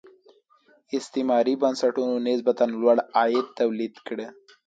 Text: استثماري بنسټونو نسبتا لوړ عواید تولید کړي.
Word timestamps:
استثماري 0.97 1.53
بنسټونو 1.61 2.15
نسبتا 2.27 2.65
لوړ 2.73 2.97
عواید 3.19 3.47
تولید 3.59 3.93
کړي. 4.07 4.27